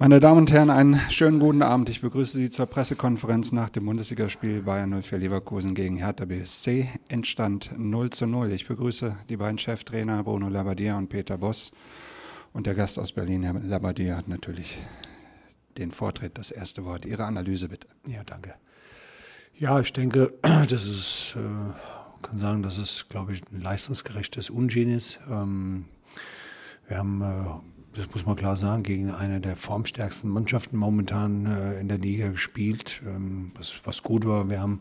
[0.00, 1.88] Meine Damen und Herren, einen schönen guten Abend.
[1.88, 6.88] Ich begrüße Sie zur Pressekonferenz nach dem Bundesligaspiel Bayern 04 Leverkusen gegen Hertha BSC.
[7.08, 8.52] Endstand 0 zu 0.
[8.52, 11.72] Ich begrüße die beiden Cheftrainer Bruno Labbadia und Peter Boss.
[12.52, 14.78] Und der Gast aus Berlin, Herr Labbadia, hat natürlich
[15.78, 17.04] den Vortritt, das erste Wort.
[17.04, 17.88] Ihre Analyse bitte.
[18.06, 18.54] Ja, danke.
[19.56, 25.18] Ja, ich denke, das ist, äh, kann sagen, dass es, glaube ich, ein leistungsgerechtes ist.
[25.28, 25.86] Ähm,
[26.86, 31.80] wir haben äh, das muss man klar sagen, gegen eine der formstärksten Mannschaften momentan äh,
[31.80, 34.48] in der Liga gespielt, ähm, was, was gut war.
[34.48, 34.80] Wir haben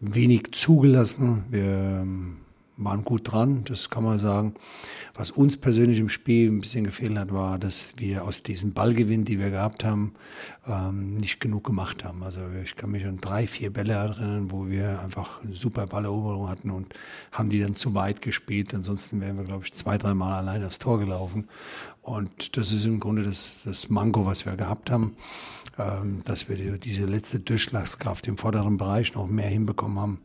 [0.00, 1.44] wenig zugelassen.
[1.50, 2.36] Wir ähm,
[2.76, 4.54] waren gut dran, das kann man sagen.
[5.14, 9.24] Was uns persönlich im Spiel ein bisschen gefehlt hat, war, dass wir aus diesem Ballgewinn,
[9.24, 10.14] die wir gehabt haben,
[10.68, 12.22] ähm, nicht genug gemacht haben.
[12.22, 16.48] Also ich kann mich an drei, vier Bälle erinnern, wo wir einfach eine super Balleroberung
[16.48, 16.94] hatten und
[17.32, 18.74] haben die dann zu weit gespielt.
[18.74, 21.48] Ansonsten wären wir, glaube ich, zwei, dreimal allein aufs Tor gelaufen.
[22.02, 25.16] Und das ist im Grunde das, das Manko, was wir gehabt haben.
[25.78, 30.20] Ähm, dass wir diese letzte Durchschlagskraft im vorderen Bereich noch mehr hinbekommen haben.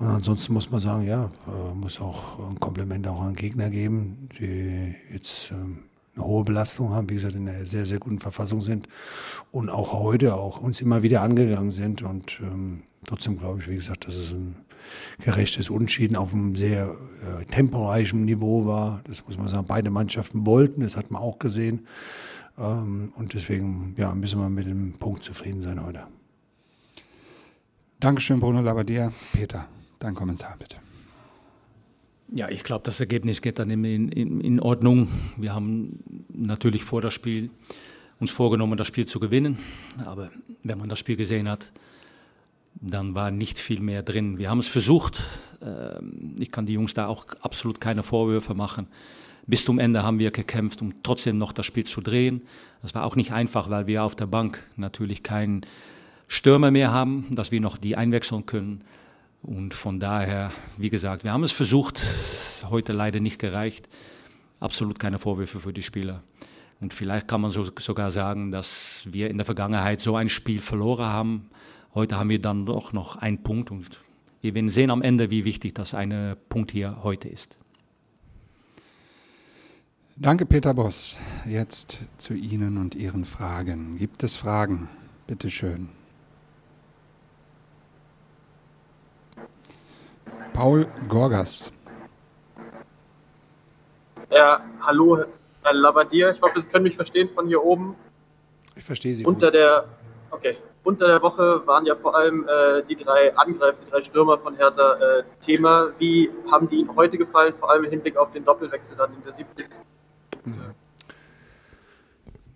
[0.00, 4.28] Und ansonsten muss man sagen, ja, äh, muss auch ein Kompliment auch an Gegner geben,
[4.40, 5.84] die jetzt ähm,
[6.16, 8.88] eine hohe Belastung haben, wie gesagt, in einer sehr, sehr guten Verfassung sind
[9.52, 12.02] und auch heute auch uns immer wieder angegangen sind.
[12.02, 14.56] Und ähm, trotzdem glaube ich, wie gesagt, dass es ein
[15.20, 19.02] gerechtes Unschieden auf einem sehr äh, temporeichen Niveau war.
[19.04, 21.86] Das muss man sagen, beide Mannschaften wollten, das hat man auch gesehen.
[22.60, 26.06] Ähm, und deswegen ja, müssen wir mit dem Punkt zufrieden sein heute.
[27.98, 29.12] Dankeschön, Bruno Labbadia.
[29.32, 29.66] Peter,
[29.98, 30.76] dein Kommentar bitte.
[32.32, 35.08] Ja, ich glaube, das Ergebnis geht dann in, in, in, Ordnung.
[35.36, 37.50] Wir haben natürlich vor das Spiel
[38.20, 39.58] uns vorgenommen, das Spiel zu gewinnen.
[40.04, 40.30] Aber
[40.62, 41.72] wenn man das Spiel gesehen hat,
[42.80, 44.38] dann war nicht viel mehr drin.
[44.38, 45.20] Wir haben es versucht.
[45.62, 48.88] Ähm, ich kann die Jungs da auch absolut keine Vorwürfe machen
[49.50, 52.42] bis zum Ende haben wir gekämpft, um trotzdem noch das Spiel zu drehen.
[52.82, 55.62] Das war auch nicht einfach, weil wir auf der Bank natürlich keinen
[56.28, 58.82] Stürmer mehr haben, dass wir noch die einwechseln können.
[59.42, 62.00] Und von daher, wie gesagt, wir haben es versucht,
[62.70, 63.88] heute leider nicht gereicht.
[64.60, 66.22] Absolut keine Vorwürfe für die Spieler.
[66.80, 70.60] Und vielleicht kann man so, sogar sagen, dass wir in der Vergangenheit so ein Spiel
[70.60, 71.50] verloren haben.
[71.94, 74.00] Heute haben wir dann doch noch einen Punkt und
[74.42, 77.58] wir werden sehen am Ende, wie wichtig das eine Punkt hier heute ist.
[80.16, 81.18] Danke, Peter Boss.
[81.46, 83.96] Jetzt zu Ihnen und Ihren Fragen.
[83.98, 84.88] Gibt es Fragen?
[85.26, 85.88] Bitte schön.
[90.52, 91.72] Paul Gorgas.
[94.30, 95.24] Ja, hallo,
[95.62, 96.32] Herr Labadier.
[96.32, 97.96] Ich hoffe, Sie können mich verstehen von hier oben.
[98.76, 99.24] Ich verstehe Sie.
[99.24, 99.54] Unter gut.
[99.54, 99.84] der,
[100.30, 100.56] okay.
[100.82, 104.54] Unter der Woche waren ja vor allem äh, die drei Angreifer, die drei Stürmer von
[104.56, 105.88] Hertha äh, Thema.
[105.98, 109.22] Wie haben die Ihnen heute gefallen, vor allem im Hinblick auf den Doppelwechsel dann in
[109.22, 109.66] der 70.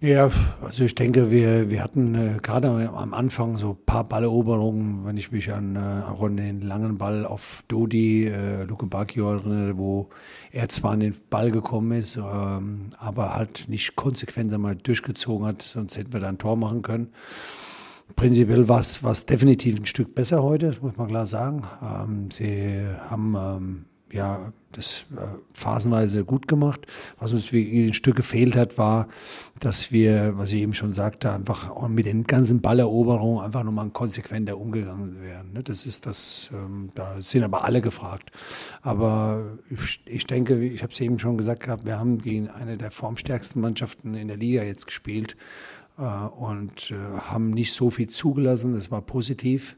[0.05, 0.31] Ja,
[0.61, 5.17] also ich denke, wir, wir hatten äh, gerade am Anfang so ein paar Balleroberungen, wenn
[5.17, 10.11] ich mich an, äh, an den langen Ball auf Dodi, äh, Luke Bacchio erinnere, wo
[10.53, 15.63] er zwar an den Ball gekommen ist, ähm, aber halt nicht konsequent einmal durchgezogen hat,
[15.63, 17.11] sonst hätten wir da ein Tor machen können.
[18.17, 21.63] Prinzipiell war es definitiv ein Stück besser heute, muss man klar sagen.
[21.83, 26.87] Ähm, sie haben ähm, ja das äh, phasenweise gut gemacht.
[27.19, 29.09] Was uns ein Stück gefehlt hat, war,
[29.61, 34.59] dass wir, was ich eben schon sagte, einfach mit den ganzen Balleroberungen einfach nochmal konsequenter
[34.59, 35.53] umgegangen wären.
[35.53, 35.63] Ne?
[35.63, 38.31] Das ist das, ähm, da sind aber alle gefragt.
[38.83, 42.77] Aber ich, ich denke, ich habe es eben schon gesagt gehabt, wir haben gegen eine
[42.77, 45.37] der formstärksten Mannschaften in der Liga jetzt gespielt
[45.97, 48.75] und äh, haben nicht so viel zugelassen.
[48.75, 49.77] Das war positiv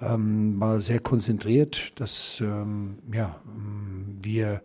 [0.00, 4.62] ähm, war sehr konzentriert, dass ähm, ja, ähm, wir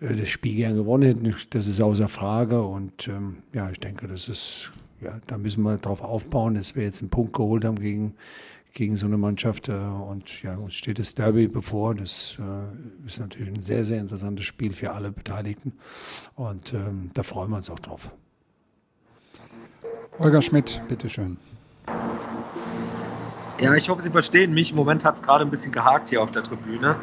[0.00, 1.36] äh, das Spiel gern gewonnen hätten.
[1.50, 2.62] Das ist außer Frage.
[2.62, 3.10] Und
[3.52, 7.10] ja, ich denke, das ist, ja, da müssen wir darauf aufbauen, dass wir jetzt einen
[7.10, 8.14] Punkt geholt haben gegen,
[8.72, 9.68] gegen so eine Mannschaft.
[9.68, 11.94] Äh, und ja, uns steht das Derby bevor.
[11.94, 15.72] Das äh, ist natürlich ein sehr, sehr interessantes Spiel für alle Beteiligten.
[16.34, 16.74] Und
[17.14, 18.10] da freuen wir uns auch drauf.
[20.18, 21.36] Holger Schmidt, bitteschön.
[23.60, 24.70] Ja, ich hoffe, Sie verstehen mich.
[24.70, 26.96] Im Moment hat es gerade ein bisschen gehakt hier auf der Tribüne.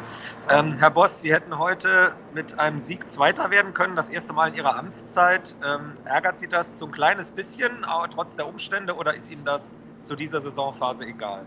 [0.48, 4.48] Ähm, Herr Boss, Sie hätten heute mit einem Sieg Zweiter werden können, das erste Mal
[4.48, 5.54] in Ihrer Amtszeit.
[5.64, 9.44] Ähm, ärgert Sie das so ein kleines bisschen, aber trotz der Umstände, oder ist Ihnen
[9.44, 9.74] das
[10.04, 11.46] zu dieser Saisonphase egal?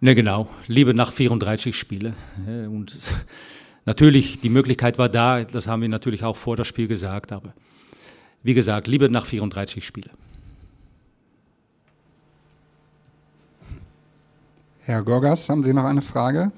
[0.00, 0.48] Ne, genau.
[0.66, 2.12] Liebe nach 34 Spiele.
[2.46, 2.98] Und
[3.86, 7.54] natürlich, die Möglichkeit war da, das haben wir natürlich auch vor das Spiel gesagt, aber
[8.42, 10.10] wie gesagt, Liebe nach 34 Spiele.
[14.80, 16.52] Herr Gorgas, haben Sie noch eine Frage?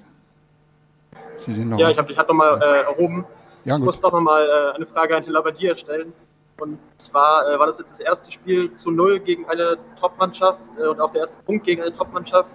[1.36, 3.25] Sie sind noch ja, ich habe dich halt nochmal äh, erhoben.
[3.64, 6.12] Ja, ich muss doch nochmal äh, eine Frage an Herrn Labadier stellen.
[6.58, 10.88] Und zwar äh, war das jetzt das erste Spiel zu Null gegen eine Top-Mannschaft äh,
[10.88, 12.50] und auch der erste Punkt gegen eine Top-Mannschaft.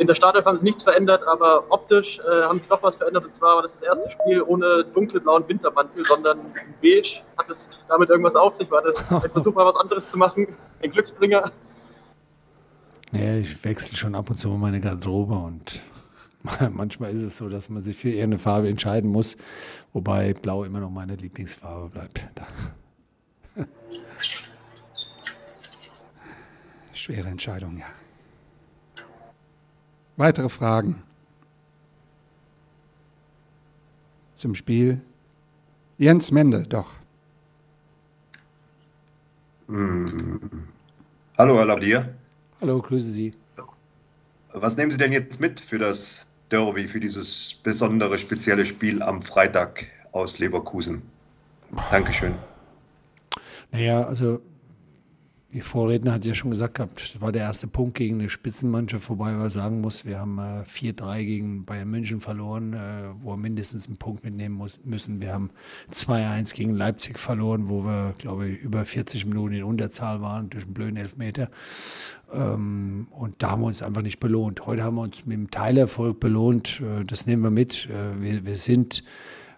[0.00, 3.26] In der Startelf haben sie nichts verändert, aber optisch äh, haben sie doch was verändert.
[3.26, 7.20] Und zwar war das das erste Spiel ohne dunkelblauen Wintermantel, sondern beige.
[7.36, 8.70] Hat es damit irgendwas auf sich?
[8.70, 10.46] War das ein Versuch, mal was anderes zu machen?
[10.82, 11.52] Ein Glücksbringer?
[13.12, 15.82] Ja, ich wechsle schon ab und zu meine Garderobe und
[16.70, 19.36] manchmal ist es so, dass man sich für irgendeine Farbe entscheiden muss,
[19.92, 22.24] wobei Blau immer noch meine Lieblingsfarbe bleibt.
[26.94, 27.99] Schwere Entscheidung, ja.
[30.20, 31.02] Weitere Fragen
[34.34, 35.00] zum Spiel?
[35.96, 36.90] Jens Mende, doch.
[39.68, 40.04] Hm.
[41.38, 42.14] Hallo, Herr Labdier.
[42.60, 43.32] Hallo, grüße Sie.
[44.52, 49.22] Was nehmen Sie denn jetzt mit für das Derby, für dieses besondere, spezielle Spiel am
[49.22, 51.00] Freitag aus Leverkusen?
[51.90, 52.34] Dankeschön.
[53.72, 54.42] Naja, also
[55.52, 59.08] die Vorredner hat ja schon gesagt gehabt, das war der erste Punkt gegen eine Spitzenmannschaft,
[59.10, 63.36] wobei man sagen muss, wir haben äh, 4-3 gegen Bayern München verloren, äh, wo wir
[63.36, 65.20] mindestens einen Punkt mitnehmen müssen.
[65.20, 65.50] Wir haben
[65.92, 70.64] 2-1 gegen Leipzig verloren, wo wir, glaube ich, über 40 Minuten in Unterzahl waren durch
[70.64, 71.50] einen blöden Elfmeter.
[72.32, 74.66] Ähm, und da haben wir uns einfach nicht belohnt.
[74.66, 76.80] Heute haben wir uns mit dem Teilerfolg belohnt.
[76.80, 77.88] Äh, das nehmen wir mit.
[77.90, 79.02] Äh, wir, wir sind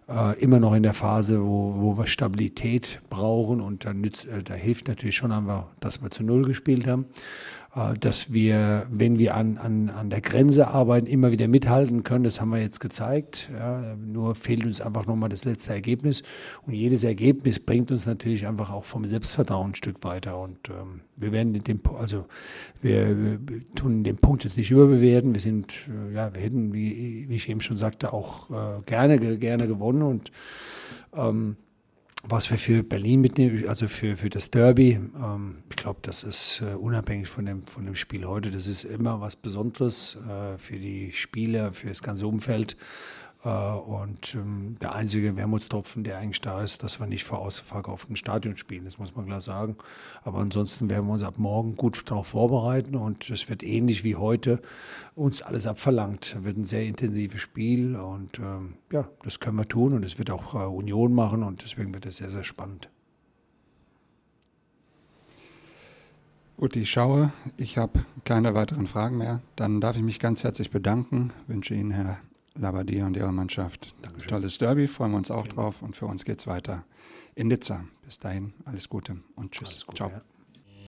[0.09, 4.43] äh, immer noch in der Phase, wo, wo wir Stabilität brauchen und da, nützt, äh,
[4.43, 7.07] da hilft natürlich schon einfach, dass wir zu Null gespielt haben.
[7.75, 12.25] Äh, dass wir, wenn wir an, an, an der Grenze arbeiten, immer wieder mithalten können.
[12.25, 13.51] Das haben wir jetzt gezeigt.
[13.53, 16.23] Ja, nur fehlt uns einfach nochmal das letzte Ergebnis.
[16.67, 20.39] Und jedes Ergebnis bringt uns natürlich einfach auch vom Selbstvertrauen ein Stück weiter.
[20.39, 22.27] Und ähm, wir werden den, also
[22.83, 25.35] wir, wir tun den Punkt jetzt nicht überbewerten.
[25.35, 29.19] Wir sind, äh, ja, wir hätten, wie, wie ich eben schon sagte, auch äh, gerne,
[29.39, 30.31] gerne gewonnen und
[31.15, 31.57] ähm,
[32.23, 36.63] was wir für Berlin mitnehmen, also für, für das Derby, ähm, ich glaube, das ist
[36.63, 38.51] äh, unabhängig von dem, von dem Spiel heute.
[38.51, 42.77] Das ist immer was Besonderes äh, für die Spieler, für das ganze Umfeld.
[43.45, 48.17] Äh, und ähm, der einzige Wermutstropfen, der eigentlich da ist, dass wir nicht vor ausverkauftem
[48.17, 49.77] Stadion spielen, das muss man klar sagen.
[50.23, 54.17] Aber ansonsten werden wir uns ab morgen gut darauf vorbereiten und es wird ähnlich wie
[54.17, 54.61] heute
[55.15, 56.37] uns alles abverlangt.
[56.37, 60.19] Es wird ein sehr intensives Spiel und ähm, ja, das können wir tun und es
[60.19, 62.89] wird auch äh, Union machen und deswegen wird es sehr, sehr spannend.
[66.57, 67.33] Gut, ich schaue.
[67.57, 69.41] Ich habe keine weiteren Fragen mehr.
[69.57, 71.33] Dann darf ich mich ganz herzlich bedanken.
[71.49, 72.19] Wünsche Ihnen, Herr
[72.55, 73.95] Labadia und ihrer Mannschaft.
[74.03, 74.29] Dankeschön.
[74.29, 76.85] Tolles Derby, freuen wir uns auch drauf und für uns geht es weiter
[77.35, 77.85] in Nizza.
[78.05, 79.87] Bis dahin, alles Gute und tschüss.
[79.87, 80.11] Gute, Ciao.
[80.11, 80.23] Ja.